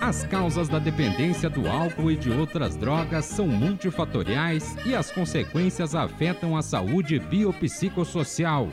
As 0.00 0.22
causas 0.24 0.68
da 0.68 0.78
dependência 0.78 1.48
do 1.48 1.66
álcool 1.66 2.10
e 2.10 2.16
de 2.16 2.30
outras 2.30 2.76
drogas 2.76 3.24
são 3.24 3.46
multifatoriais 3.46 4.76
e 4.84 4.94
as 4.94 5.10
consequências 5.10 5.94
afetam 5.94 6.56
a 6.56 6.62
saúde 6.62 7.18
biopsicossocial. 7.18 8.68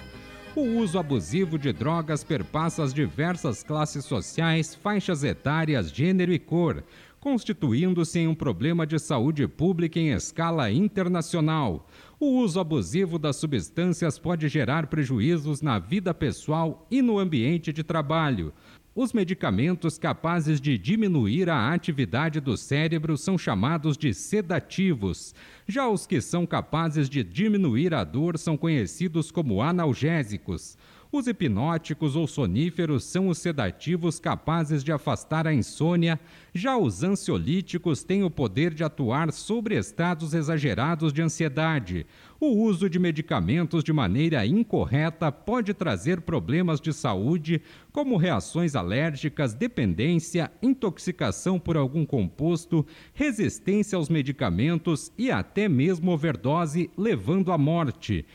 O 0.54 0.62
uso 0.62 1.00
abusivo 1.00 1.58
de 1.58 1.72
drogas 1.72 2.26
perpassa 2.26 2.84
as 2.84 2.94
diversas 2.94 3.64
classes 3.64 4.04
sociais, 4.04 4.76
faixas 4.76 5.24
etárias, 5.24 5.90
gênero 5.90 6.34
e 6.34 6.40
cor, 6.40 6.84
constituindo-se 7.22 8.18
em 8.20 8.28
um 8.28 8.34
problema 8.34 8.86
de 8.86 8.98
saúde 8.98 9.48
pública 9.48 10.00
em 10.00 10.10
escala 10.10 10.72
internacional. 10.72 11.88
O 12.20 12.40
uso 12.40 12.60
abusivo 12.60 13.20
das 13.20 13.36
substâncias 13.36 14.18
pode 14.18 14.50
gerar 14.50 14.88
prejuízos 14.88 15.62
na 15.62 15.78
vida 15.78 16.16
pessoal 16.16 16.88
e 16.90 17.00
no 17.00 17.20
ambiente 17.20 17.72
de 17.72 17.84
trabalho. 17.84 18.52
Os 18.96 19.14
medicamentos 19.14 20.00
capazes 20.00 20.60
de 20.60 20.78
diminuir 20.80 21.48
a 21.48 21.72
atividade 21.72 22.42
do 22.42 22.58
cérebro 22.58 23.16
são 23.16 23.38
chamados 23.38 23.96
de 23.96 24.14
sedativos. 24.14 25.34
Já 25.68 25.88
os 25.88 26.08
que 26.08 26.20
são 26.20 26.46
capazes 26.46 27.08
de 27.08 27.24
diminuir 27.24 27.94
a 27.94 28.04
dor 28.04 28.38
são 28.38 28.58
conhecidos 28.58 29.32
como 29.32 29.62
analgésicos. 29.62 30.76
Os 31.14 31.28
hipnóticos 31.28 32.16
ou 32.16 32.26
soníferos 32.26 33.04
são 33.04 33.28
os 33.28 33.38
sedativos 33.38 34.18
capazes 34.18 34.82
de 34.82 34.94
afastar 34.94 35.46
a 35.46 35.54
insônia, 35.54 36.18
já 36.56 36.78
os 36.78 37.04
ansiolíticos 37.04 38.02
têm 38.02 38.24
o 38.24 38.32
poder 38.32 38.74
de 38.74 38.82
atuar 38.82 39.34
sobre 39.34 39.78
estados 39.78 40.34
exagerados 40.34 41.12
de 41.12 41.22
ansiedade. 41.22 42.06
O 42.40 42.48
uso 42.48 42.90
de 42.90 42.98
medicamentos 42.98 43.84
de 43.84 43.92
maneira 43.92 44.46
incorreta 44.46 45.30
pode 45.30 45.74
trazer 45.74 46.22
problemas 46.22 46.80
de 46.80 46.94
saúde, 46.94 47.62
como 47.92 48.16
reações 48.16 48.74
alérgicas, 48.74 49.54
dependência, 49.54 50.50
intoxicação 50.62 51.60
por 51.60 51.76
algum 51.76 52.06
composto, 52.06 52.88
resistência 53.14 53.98
aos 53.98 54.08
medicamentos 54.08 55.12
e 55.18 55.30
até 55.30 55.68
mesmo 55.68 56.12
overdose, 56.12 56.90
levando 56.98 57.52
à 57.52 57.58
morte. 57.58 58.26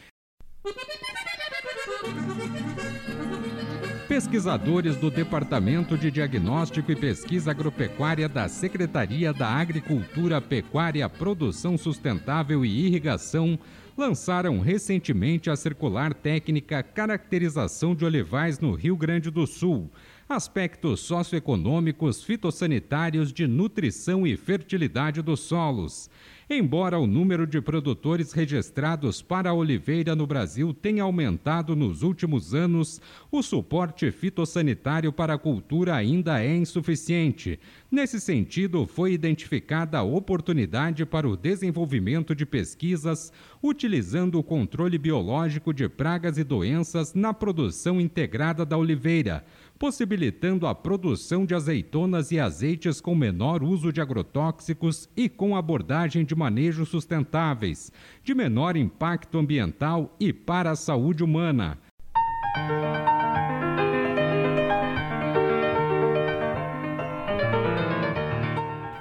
Pesquisadores 4.16 4.96
do 4.96 5.10
Departamento 5.10 5.94
de 5.98 6.10
Diagnóstico 6.10 6.90
e 6.90 6.96
Pesquisa 6.96 7.50
Agropecuária 7.50 8.26
da 8.26 8.48
Secretaria 8.48 9.30
da 9.30 9.46
Agricultura, 9.46 10.40
Pecuária, 10.40 11.06
Produção 11.06 11.76
Sustentável 11.76 12.64
e 12.64 12.86
Irrigação 12.86 13.58
lançaram 13.94 14.58
recentemente 14.60 15.50
a 15.50 15.54
circular 15.54 16.14
técnica 16.14 16.82
Caracterização 16.82 17.94
de 17.94 18.06
Olivais 18.06 18.58
no 18.58 18.72
Rio 18.72 18.96
Grande 18.96 19.30
do 19.30 19.46
Sul 19.46 19.90
aspectos 20.28 21.00
socioeconômicos, 21.00 22.22
fitossanitários, 22.24 23.32
de 23.32 23.46
nutrição 23.46 24.26
e 24.26 24.36
fertilidade 24.36 25.22
dos 25.22 25.40
solos. 25.40 26.10
Embora 26.48 26.96
o 26.96 27.08
número 27.08 27.44
de 27.44 27.60
produtores 27.60 28.32
registrados 28.32 29.20
para 29.20 29.50
a 29.50 29.52
oliveira 29.52 30.14
no 30.14 30.28
Brasil 30.28 30.72
tenha 30.72 31.02
aumentado 31.02 31.74
nos 31.74 32.04
últimos 32.04 32.54
anos, 32.54 33.00
o 33.32 33.42
suporte 33.42 34.12
fitossanitário 34.12 35.12
para 35.12 35.34
a 35.34 35.38
cultura 35.38 35.96
ainda 35.96 36.40
é 36.40 36.56
insuficiente. 36.56 37.58
Nesse 37.90 38.20
sentido, 38.20 38.86
foi 38.86 39.12
identificada 39.12 39.98
a 39.98 40.04
oportunidade 40.04 41.04
para 41.04 41.28
o 41.28 41.36
desenvolvimento 41.36 42.32
de 42.32 42.46
pesquisas 42.46 43.32
utilizando 43.60 44.38
o 44.38 44.44
controle 44.44 44.98
biológico 44.98 45.74
de 45.74 45.88
pragas 45.88 46.38
e 46.38 46.44
doenças 46.44 47.12
na 47.12 47.34
produção 47.34 48.00
integrada 48.00 48.64
da 48.64 48.78
oliveira 48.78 49.44
possibilitando 49.78 50.66
a 50.66 50.74
produção 50.74 51.44
de 51.44 51.54
azeitonas 51.54 52.30
e 52.32 52.40
azeites 52.40 53.00
com 53.00 53.14
menor 53.14 53.62
uso 53.62 53.92
de 53.92 54.00
agrotóxicos 54.00 55.08
e 55.16 55.28
com 55.28 55.54
abordagem 55.54 56.24
de 56.24 56.34
manejo 56.36 56.84
sustentáveis, 56.84 57.90
de 58.22 58.34
menor 58.34 58.76
impacto 58.76 59.38
ambiental 59.38 60.14
e 60.20 60.32
para 60.32 60.70
a 60.70 60.76
saúde 60.76 61.24
humana. 61.24 61.78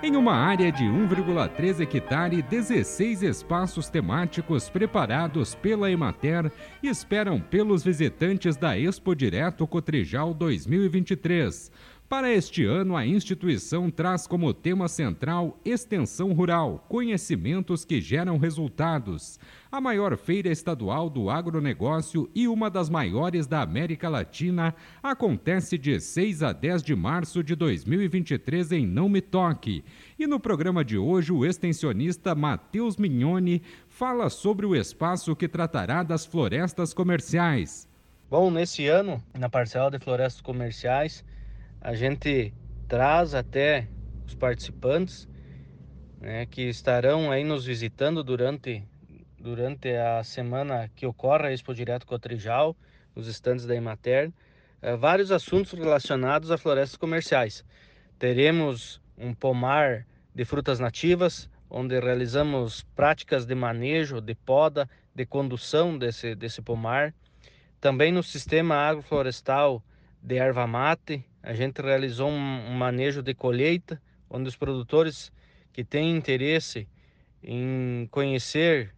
Em 0.05 0.15
uma 0.15 0.33
área 0.33 0.71
de 0.71 0.83
1,3 0.83 1.81
hectare, 1.81 2.41
16 2.41 3.23
espaços 3.23 3.89
temáticos 3.89 4.69
preparados 4.69 5.55
pela 5.55 5.89
Emater 5.89 6.51
esperam 6.83 7.41
pelos 7.41 7.83
visitantes 7.83 8.55
da 8.55 8.77
Expo 8.77 9.15
Direto 9.15 9.65
Cotrijal 9.65 10.31
2023. 10.31 11.71
Para 12.07 12.31
este 12.31 12.63
ano, 12.63 12.95
a 12.95 13.03
instituição 13.03 13.89
traz 13.89 14.27
como 14.27 14.53
tema 14.53 14.87
central 14.87 15.59
Extensão 15.65 16.33
Rural, 16.33 16.85
conhecimentos 16.87 17.83
que 17.83 17.99
geram 17.99 18.37
resultados. 18.37 19.39
A 19.71 19.81
maior 19.81 20.15
feira 20.15 20.49
estadual 20.49 21.09
do 21.09 21.31
agronegócio 21.31 22.29
e 22.35 22.47
uma 22.47 22.69
das 22.69 22.91
maiores 22.91 23.47
da 23.47 23.63
América 23.63 24.07
Latina 24.07 24.75
acontece 25.01 25.79
de 25.79 25.99
6 25.99 26.43
a 26.43 26.53
10 26.53 26.83
de 26.83 26.95
março 26.95 27.43
de 27.43 27.55
2023 27.55 28.73
em 28.73 28.85
Não 28.85 29.09
Me 29.09 29.19
Toque. 29.19 29.83
E 30.17 30.27
no 30.27 30.39
programa 30.39 30.85
de 30.85 30.99
hoje, 30.99 31.33
o 31.33 31.43
extensionista 31.43 32.35
Matheus 32.35 32.97
Mignoni 32.97 33.63
fala 33.89 34.29
sobre 34.29 34.67
o 34.67 34.75
espaço 34.75 35.35
que 35.35 35.47
tratará 35.47 36.03
das 36.03 36.23
florestas 36.23 36.93
comerciais. 36.93 37.89
Bom, 38.29 38.51
nesse 38.51 38.87
ano, 38.87 39.23
na 39.33 39.49
parcela 39.49 39.89
de 39.89 39.97
florestas 39.97 40.41
comerciais, 40.41 41.23
a 41.85 41.93
gente 41.93 42.51
traz 42.87 43.35
até 43.35 43.87
os 44.25 44.33
participantes 44.33 45.29
né, 46.19 46.47
que 46.47 46.63
estarão 46.63 47.29
aí 47.29 47.43
nos 47.43 47.63
visitando 47.63 48.23
durante, 48.23 48.83
durante 49.37 49.95
a 49.95 50.23
semana 50.23 50.89
que 50.95 51.05
ocorre 51.05 51.45
a 51.45 51.53
Expo 51.53 51.75
Direto 51.75 52.07
Cotrijal, 52.07 52.75
os 53.13 53.27
estandes 53.27 53.67
da 53.67 53.75
Emater, 53.75 54.33
eh, 54.81 54.95
vários 54.95 55.31
assuntos 55.31 55.73
relacionados 55.73 56.49
a 56.49 56.57
florestas 56.57 56.97
comerciais. 56.97 57.63
Teremos 58.17 58.99
um 59.15 59.31
pomar 59.31 60.07
de 60.33 60.43
frutas 60.43 60.79
nativas, 60.79 61.47
onde 61.69 61.99
realizamos 61.99 62.81
práticas 62.95 63.45
de 63.45 63.53
manejo, 63.53 64.19
de 64.19 64.33
poda, 64.33 64.89
de 65.13 65.23
condução 65.23 65.95
desse, 65.95 66.33
desse 66.33 66.63
pomar. 66.63 67.13
Também 67.79 68.11
no 68.11 68.23
sistema 68.23 68.73
agroflorestal 68.73 69.83
de 70.19 70.37
erva 70.37 70.65
mate, 70.65 71.23
a 71.45 71.53
gente 71.53 71.79
realizou 71.79 72.27
um, 72.27 72.73
manejo 72.73 73.21
de 73.21 73.35
colheita, 73.35 74.01
onde 74.27 74.49
os 74.49 74.55
produtores 74.55 75.31
que 75.71 75.83
têm 75.83 76.17
interesse 76.17 76.87
em 77.43 78.07
conhecer 78.09 78.95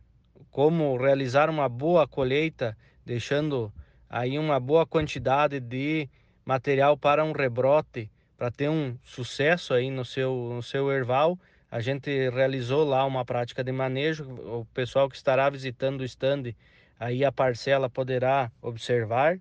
como 0.50 0.96
realizar 0.96 1.50
uma 1.50 1.68
boa 1.68 2.08
colheita, 2.08 2.78
deixando 3.06 3.72
aí 4.10 4.40
uma 4.40 4.62
boa 4.62 4.86
quantidade 4.86 5.60
de 5.60 6.10
material 6.46 6.98
para 6.98 7.22
um 7.22 7.34
rebrote, 7.34 8.10
para 8.38 8.50
ter 8.50 8.70
um 8.70 8.98
sucesso 9.04 9.74
aí 9.74 9.92
no 9.92 10.06
seu, 10.06 10.54
no 10.56 10.64
seu 10.64 10.90
erval. 10.90 11.38
A 11.70 11.82
gente 11.82 12.30
realizou 12.30 12.86
lá 12.86 13.04
uma 13.04 13.26
prática 13.26 13.62
de 13.62 13.74
manejo. 13.74 14.24
O 14.24 14.66
pessoal 14.74 15.10
que 15.10 15.18
estará 15.18 15.50
visitando 15.50 16.00
o 16.00 16.06
stand, 16.06 16.54
aí 16.98 17.26
a 17.26 17.32
parcela 17.32 17.90
poderá 17.90 18.50
observar. 18.62 19.38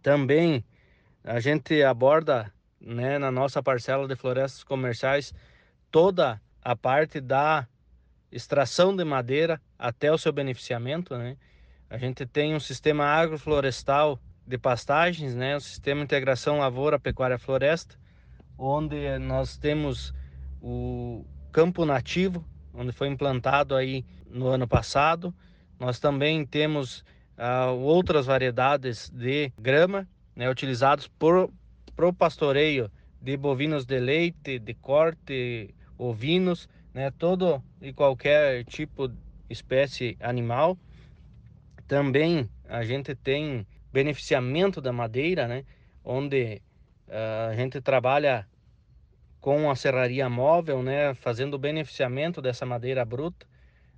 Também 0.00 0.64
a 1.26 1.40
gente 1.40 1.82
aborda 1.82 2.52
né, 2.80 3.18
na 3.18 3.32
nossa 3.32 3.60
parcela 3.60 4.06
de 4.06 4.14
florestas 4.14 4.62
comerciais 4.62 5.34
toda 5.90 6.40
a 6.62 6.76
parte 6.76 7.20
da 7.20 7.66
extração 8.30 8.94
de 8.94 9.04
madeira 9.04 9.60
até 9.76 10.12
o 10.12 10.18
seu 10.18 10.32
beneficiamento. 10.32 11.16
Né? 11.18 11.36
A 11.90 11.98
gente 11.98 12.24
tem 12.24 12.54
um 12.54 12.60
sistema 12.60 13.04
agroflorestal 13.04 14.20
de 14.46 14.56
pastagens, 14.56 15.34
né? 15.34 15.56
o 15.56 15.60
sistema 15.60 16.00
integração 16.00 16.58
lavoura, 16.60 16.98
pecuária, 16.98 17.38
floresta, 17.38 17.96
onde 18.56 19.18
nós 19.18 19.56
temos 19.56 20.14
o 20.62 21.24
campo 21.50 21.84
nativo, 21.84 22.44
onde 22.72 22.92
foi 22.92 23.08
implantado 23.08 23.74
aí 23.74 24.04
no 24.30 24.46
ano 24.46 24.68
passado. 24.68 25.34
Nós 25.78 25.98
também 25.98 26.46
temos 26.46 27.00
uh, 27.36 27.74
outras 27.80 28.26
variedades 28.26 29.10
de 29.10 29.52
grama, 29.58 30.06
né, 30.36 30.48
utilizados 30.48 31.08
por 31.08 31.50
pro 31.96 32.12
pastoreio 32.12 32.90
de 33.20 33.36
bovinos 33.38 33.86
de 33.86 33.98
leite, 33.98 34.58
de 34.58 34.74
corte, 34.74 35.74
ovinos, 35.96 36.68
né, 36.92 37.10
todo 37.10 37.62
e 37.80 37.92
qualquer 37.92 38.64
tipo 38.64 39.10
espécie 39.48 40.16
animal. 40.20 40.78
Também 41.88 42.48
a 42.68 42.84
gente 42.84 43.14
tem 43.14 43.66
beneficiamento 43.92 44.80
da 44.80 44.92
madeira, 44.92 45.48
né, 45.48 45.64
onde 46.04 46.60
uh, 47.08 47.50
a 47.50 47.54
gente 47.56 47.80
trabalha 47.80 48.46
com 49.40 49.70
a 49.70 49.76
serraria 49.76 50.28
móvel, 50.28 50.82
né, 50.82 51.14
fazendo 51.14 51.54
o 51.54 51.58
beneficiamento 51.58 52.42
dessa 52.42 52.66
madeira 52.66 53.04
bruta, 53.04 53.46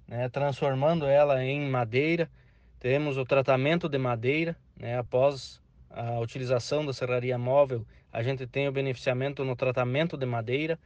né, 0.06 0.28
transformando 0.28 1.06
ela 1.06 1.42
em 1.42 1.68
madeira. 1.68 2.30
Temos 2.78 3.16
o 3.16 3.24
tratamento 3.24 3.88
de 3.88 3.98
madeira, 3.98 4.56
né, 4.78 4.98
após 4.98 5.60
a 5.90 6.18
utilização 6.20 6.84
da 6.84 6.92
serraria 6.92 7.38
móvel, 7.38 7.86
a 8.12 8.22
gente 8.22 8.46
tem 8.46 8.68
o 8.68 8.72
beneficiamento 8.72 9.44
no 9.44 9.56
tratamento 9.56 10.16
de 10.16 10.26
madeira 10.26 10.78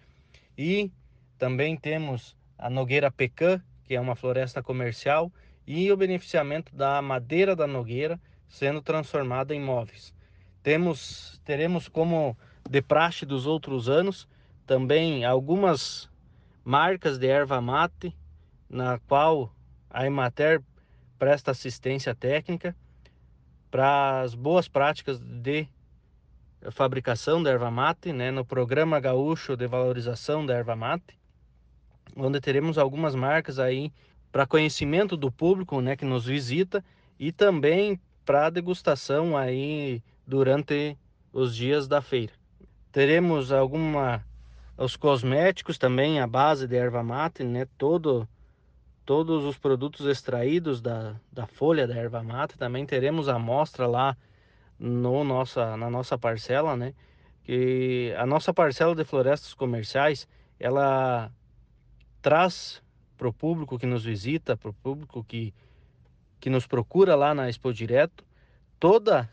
e 0.56 0.90
também 1.38 1.76
temos 1.76 2.37
a 2.56 2.70
nogueira 2.70 3.10
pecan, 3.10 3.60
que 3.84 3.94
é 3.94 4.00
uma 4.00 4.14
floresta 4.14 4.62
comercial, 4.62 5.32
e 5.66 5.90
o 5.90 5.96
beneficiamento 5.96 6.75
da 6.75 7.00
madeira 7.02 7.54
da 7.54 7.66
nogueira 7.66 8.20
sendo 8.49 8.82
transformada 8.82 9.54
em 9.54 9.60
móveis. 9.60 10.14
Temos, 10.62 11.40
teremos 11.44 11.88
como 11.88 12.37
de 12.69 12.82
praxe 12.82 13.25
dos 13.25 13.46
outros 13.46 13.88
anos 13.88 14.28
também 14.66 15.25
algumas 15.25 16.08
marcas 16.64 17.19
de 17.19 17.26
erva 17.26 17.60
mate, 17.60 18.14
na 18.69 18.98
qual 19.00 19.52
a 19.90 20.06
Emater 20.06 20.62
presta 21.19 21.50
assistência 21.50 22.14
técnica 22.14 22.76
para 23.72 24.20
as 24.20 24.34
boas 24.34 24.69
práticas 24.69 25.19
de 25.19 25.66
fabricação 26.70 27.42
da 27.42 27.50
erva 27.50 27.70
mate, 27.70 28.12
né, 28.12 28.30
no 28.30 28.44
programa 28.44 29.00
gaúcho 29.00 29.56
de 29.56 29.66
valorização 29.66 30.44
da 30.44 30.54
erva 30.54 30.76
mate, 30.76 31.19
onde 32.14 32.38
teremos 32.38 32.76
algumas 32.76 33.14
marcas 33.14 33.58
aí 33.58 33.90
para 34.30 34.46
conhecimento 34.46 35.16
do 35.16 35.32
público, 35.32 35.80
né, 35.80 35.96
que 35.96 36.04
nos 36.04 36.26
visita 36.26 36.84
e 37.19 37.32
também 37.32 37.98
para 38.26 38.50
degustação 38.50 39.34
aí 39.38 40.02
durante 40.26 40.98
os 41.32 41.56
dias 41.56 41.88
da 41.88 42.02
feira. 42.02 42.34
Teremos 42.92 43.50
alguma 43.50 44.22
os 44.76 44.96
cosméticos 44.96 45.78
também 45.78 46.20
a 46.20 46.26
base 46.26 46.69
de 46.69 46.76
erva 46.76 47.02
mate, 47.02 47.42
né, 47.42 47.66
todo 47.78 48.28
todos 49.04 49.44
os 49.44 49.58
produtos 49.58 50.06
extraídos 50.06 50.81
da, 50.81 51.16
da 51.31 51.46
folha 51.46 51.87
da 51.87 51.94
erva 51.94 52.22
mate. 52.22 52.56
Também 52.56 52.87
teremos 52.87 53.28
amostra 53.28 53.87
lá 53.87 54.16
no 54.78 55.25
nossa, 55.25 55.76
na 55.76 55.90
nossa 55.90 56.19
parcela, 56.19 56.76
né? 56.76 56.94
Que 57.44 58.14
a 58.16 58.26
nossa 58.26 58.52
parcela 58.54 58.94
de 58.94 59.04
florestas 59.04 59.54
comerciais, 59.54 60.28
ela 60.58 61.31
traz 62.20 62.82
para 63.16 63.28
o 63.28 63.32
público 63.32 63.78
que 63.78 63.87
nos 63.87 64.04
visita, 64.04 64.56
para 64.56 64.70
o 64.70 64.75
público 64.75 65.25
que, 65.25 65.52
que 66.40 66.50
nos 66.50 66.66
procura 66.66 67.14
lá 67.14 67.34
na 67.34 67.48
Expo 67.48 67.72
Direto, 67.72 68.25
toda 68.78 69.28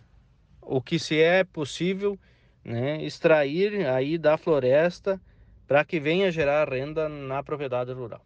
o 0.61 0.81
que 0.81 0.99
se 0.99 1.19
é 1.19 1.43
possível 1.43 2.19
né, 2.63 3.03
extrair 3.03 3.87
aí 3.87 4.17
da 4.17 4.37
floresta 4.37 5.19
para 5.67 5.85
que 5.85 5.99
venha 5.99 6.31
gerar 6.31 6.67
renda 6.67 7.07
na 7.07 7.43
propriedade 7.43 7.91
rural. 7.93 8.23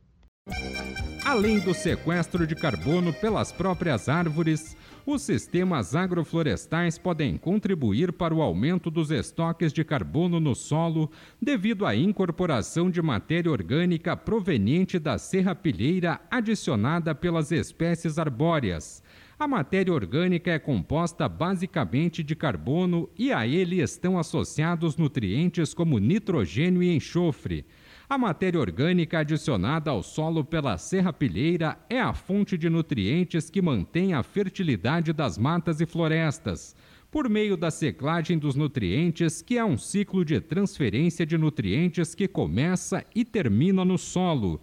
Além 1.25 1.57
do 1.57 1.73
sequestro 1.73 2.45
de 2.45 2.53
carbono 2.53 3.13
pelas 3.13 3.51
próprias 3.51 4.09
árvores, 4.09 4.75
os 5.05 5.21
sistemas 5.21 5.95
agroflorestais 5.95 6.97
podem 6.97 7.37
contribuir 7.37 8.11
para 8.11 8.35
o 8.35 8.41
aumento 8.41 8.91
dos 8.91 9.09
estoques 9.09 9.71
de 9.71 9.85
carbono 9.85 10.39
no 10.39 10.53
solo 10.53 11.09
devido 11.41 11.85
à 11.85 11.95
incorporação 11.95 12.87
de 12.87 13.01
matéria 13.01 13.49
orgânica 13.49 14.17
proveniente 14.17 14.99
da 14.99 15.17
serrapilheira 15.17 16.19
adicionada 16.29 17.15
pelas 17.15 17.51
espécies 17.51 18.19
arbóreas. 18.19 19.01
A 19.39 19.47
matéria 19.47 19.93
orgânica 19.93 20.51
é 20.51 20.59
composta 20.59 21.27
basicamente 21.27 22.21
de 22.21 22.35
carbono 22.35 23.09
e 23.17 23.31
a 23.31 23.47
ele 23.47 23.81
estão 23.81 24.19
associados 24.19 24.97
nutrientes 24.97 25.73
como 25.73 25.99
nitrogênio 25.99 26.83
e 26.83 26.93
enxofre. 26.93 27.65
A 28.13 28.17
matéria 28.19 28.59
orgânica 28.59 29.17
adicionada 29.17 29.89
ao 29.89 30.03
solo 30.03 30.45
pela 30.45 30.77
serrapilheira 30.77 31.79
é 31.89 31.99
a 31.99 32.13
fonte 32.13 32.55
de 32.55 32.69
nutrientes 32.69 33.49
que 33.49 33.59
mantém 33.59 34.13
a 34.13 34.21
fertilidade 34.21 35.11
das 35.11 35.35
matas 35.35 35.81
e 35.81 35.87
florestas, 35.87 36.75
por 37.09 37.27
meio 37.27 37.57
da 37.57 37.71
seclagem 37.71 38.37
dos 38.37 38.53
nutrientes, 38.53 39.41
que 39.41 39.57
é 39.57 39.65
um 39.65 39.79
ciclo 39.79 40.23
de 40.23 40.39
transferência 40.39 41.25
de 41.25 41.39
nutrientes 41.39 42.13
que 42.13 42.27
começa 42.27 43.03
e 43.15 43.25
termina 43.25 43.83
no 43.83 43.97
solo. 43.97 44.61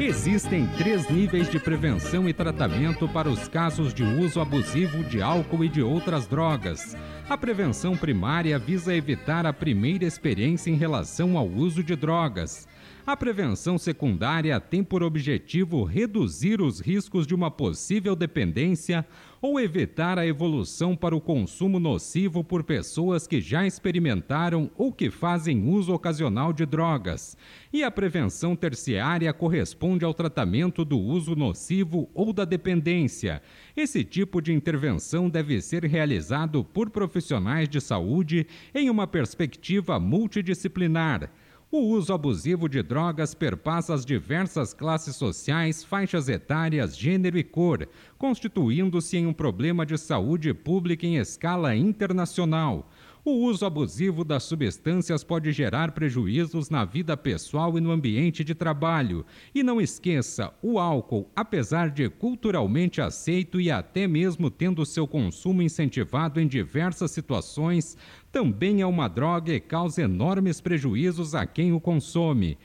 Existem 0.00 0.64
três 0.78 1.10
níveis 1.10 1.50
de 1.50 1.58
prevenção 1.58 2.28
e 2.28 2.32
tratamento 2.32 3.08
para 3.08 3.28
os 3.28 3.48
casos 3.48 3.92
de 3.92 4.04
uso 4.04 4.40
abusivo 4.40 5.02
de 5.02 5.20
álcool 5.20 5.64
e 5.64 5.68
de 5.68 5.82
outras 5.82 6.24
drogas. 6.24 6.96
A 7.28 7.36
prevenção 7.36 7.96
primária 7.96 8.60
visa 8.60 8.94
evitar 8.94 9.44
a 9.44 9.52
primeira 9.52 10.04
experiência 10.04 10.70
em 10.70 10.76
relação 10.76 11.36
ao 11.36 11.48
uso 11.48 11.82
de 11.82 11.96
drogas. 11.96 12.68
A 13.04 13.16
prevenção 13.16 13.76
secundária 13.76 14.60
tem 14.60 14.84
por 14.84 15.02
objetivo 15.02 15.82
reduzir 15.82 16.60
os 16.60 16.78
riscos 16.78 17.26
de 17.26 17.34
uma 17.34 17.50
possível 17.50 18.14
dependência 18.14 19.04
ou 19.40 19.60
evitar 19.60 20.18
a 20.18 20.26
evolução 20.26 20.96
para 20.96 21.14
o 21.14 21.20
consumo 21.20 21.78
nocivo 21.78 22.42
por 22.42 22.64
pessoas 22.64 23.26
que 23.26 23.40
já 23.40 23.66
experimentaram 23.66 24.70
ou 24.76 24.92
que 24.92 25.10
fazem 25.10 25.68
uso 25.68 25.92
ocasional 25.92 26.52
de 26.52 26.66
drogas. 26.66 27.36
E 27.72 27.84
a 27.84 27.90
prevenção 27.90 28.56
terciária 28.56 29.32
corresponde 29.32 30.04
ao 30.04 30.14
tratamento 30.14 30.84
do 30.84 30.98
uso 30.98 31.36
nocivo 31.36 32.08
ou 32.14 32.32
da 32.32 32.44
dependência. 32.44 33.42
Esse 33.76 34.02
tipo 34.02 34.40
de 34.40 34.52
intervenção 34.52 35.28
deve 35.28 35.60
ser 35.60 35.84
realizado 35.84 36.64
por 36.64 36.90
profissionais 36.90 37.68
de 37.68 37.80
saúde 37.80 38.46
em 38.74 38.90
uma 38.90 39.06
perspectiva 39.06 40.00
multidisciplinar. 40.00 41.30
O 41.70 41.80
uso 41.80 42.14
abusivo 42.14 42.66
de 42.66 42.82
drogas 42.82 43.34
perpassa 43.34 43.92
as 43.92 44.02
diversas 44.02 44.72
classes 44.72 45.16
sociais, 45.16 45.84
faixas 45.84 46.26
etárias, 46.26 46.96
gênero 46.96 47.36
e 47.36 47.44
cor, 47.44 47.86
constituindo-se 48.16 49.18
em 49.18 49.26
um 49.26 49.34
problema 49.34 49.84
de 49.84 49.98
saúde 49.98 50.54
pública 50.54 51.06
em 51.06 51.18
escala 51.18 51.76
internacional. 51.76 52.90
O 53.30 53.44
uso 53.44 53.66
abusivo 53.66 54.24
das 54.24 54.44
substâncias 54.44 55.22
pode 55.22 55.52
gerar 55.52 55.92
prejuízos 55.92 56.70
na 56.70 56.82
vida 56.86 57.14
pessoal 57.14 57.76
e 57.76 57.80
no 57.80 57.90
ambiente 57.90 58.42
de 58.42 58.54
trabalho. 58.54 59.22
E 59.54 59.62
não 59.62 59.82
esqueça, 59.82 60.50
o 60.62 60.78
álcool, 60.78 61.30
apesar 61.36 61.90
de 61.90 62.08
culturalmente 62.08 63.02
aceito 63.02 63.60
e 63.60 63.70
até 63.70 64.08
mesmo 64.08 64.50
tendo 64.50 64.86
seu 64.86 65.06
consumo 65.06 65.60
incentivado 65.60 66.40
em 66.40 66.46
diversas 66.46 67.10
situações, 67.10 67.98
também 68.32 68.80
é 68.80 68.86
uma 68.86 69.08
droga 69.08 69.52
e 69.52 69.60
causa 69.60 70.00
enormes 70.00 70.58
prejuízos 70.58 71.34
a 71.34 71.44
quem 71.44 71.70
o 71.70 71.78
consome. 71.78 72.56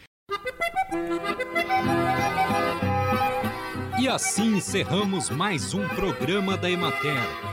E 3.99 4.07
assim 4.07 4.55
encerramos 4.55 5.29
mais 5.29 5.73
um 5.73 5.85
programa 5.89 6.55
da 6.55 6.71
Emater. 6.71 7.52